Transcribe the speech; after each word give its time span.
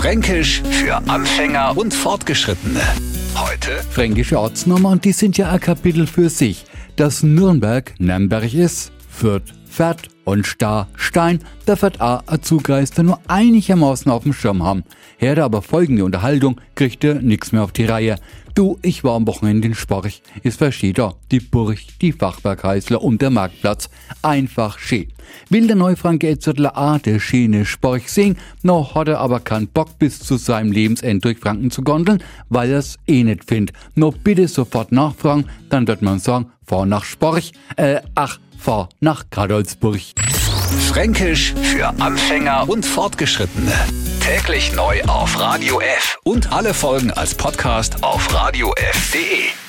Fränkisch 0.00 0.62
für 0.62 0.96
Anfänger 1.10 1.76
und 1.76 1.92
Fortgeschrittene. 1.92 2.80
Heute 3.34 3.82
Fränkische 3.90 4.40
Ortsnamen 4.40 4.86
und 4.86 5.04
die 5.04 5.12
sind 5.12 5.36
ja 5.36 5.50
ein 5.50 5.60
Kapitel 5.60 6.06
für 6.06 6.30
sich. 6.30 6.64
Dass 6.96 7.22
Nürnberg 7.22 7.92
Nürnberg 7.98 8.54
ist, 8.54 8.92
Fürth 9.10 9.52
Pferd 9.70 10.08
und 10.24 10.46
Star 10.46 10.88
Stein, 10.96 11.40
da 11.64 11.74
auch 11.98 12.26
ein 12.26 12.42
Zugreister 12.42 13.02
nur 13.02 13.20
einigermaßen 13.28 14.10
auf 14.10 14.24
dem 14.24 14.32
Schirm 14.32 14.62
haben. 14.62 14.84
Herde 15.16 15.44
aber 15.44 15.62
folgende 15.62 16.04
Unterhaltung 16.04 16.60
kriegt 16.74 17.04
er 17.04 17.22
nix 17.22 17.52
mehr 17.52 17.62
auf 17.62 17.72
die 17.72 17.84
Reihe. 17.84 18.16
Du, 18.54 18.78
ich 18.82 19.04
war 19.04 19.14
am 19.14 19.26
Wochenende 19.26 19.68
in 19.68 19.74
Sporch. 19.74 20.22
Es 20.42 20.56
versteht 20.56 20.98
da 20.98 21.14
die 21.30 21.40
Burg, 21.40 21.78
die 22.00 22.12
Fachwerkheisler 22.12 23.00
und 23.00 23.22
der 23.22 23.30
Marktplatz. 23.30 23.88
Einfach 24.22 24.78
schön. 24.78 25.06
Will 25.48 25.68
der 25.68 25.76
Neufranke 25.76 26.28
Etzertler 26.28 26.76
A 26.76 26.98
der 26.98 27.20
schöne 27.20 27.64
Sporch 27.64 28.08
sehen, 28.08 28.36
noch 28.62 28.96
hat 28.96 29.08
er 29.08 29.20
aber 29.20 29.38
keinen 29.38 29.68
Bock 29.68 29.98
bis 29.98 30.18
zu 30.18 30.36
seinem 30.36 30.72
Lebensende 30.72 31.20
durch 31.20 31.38
Franken 31.38 31.70
zu 31.70 31.82
gondeln, 31.82 32.22
weil 32.48 32.70
er's 32.70 32.98
eh 33.06 33.22
nicht 33.22 33.44
findet. 33.44 33.76
Noch 33.94 34.16
bitte 34.16 34.48
sofort 34.48 34.90
nachfragen, 34.90 35.46
dann 35.68 35.86
wird 35.86 36.02
man 36.02 36.18
sagen, 36.18 36.46
fahr 36.66 36.86
nach 36.86 37.04
Sporch, 37.04 37.52
äh, 37.76 38.00
ach, 38.16 38.40
fahr 38.60 38.88
nach 39.00 39.24
Kadolsburg. 39.30 40.00
Fränkisch 40.88 41.54
für 41.62 41.88
Anfänger 42.00 42.68
und 42.68 42.84
Fortgeschrittene. 42.84 43.72
Täglich 44.20 44.72
neu 44.74 45.02
auf 45.04 45.38
Radio 45.40 45.80
F 45.80 46.18
und 46.22 46.52
alle 46.52 46.74
Folgen 46.74 47.10
als 47.10 47.34
Podcast 47.34 48.02
auf 48.02 48.32
radiof.de. 48.32 49.59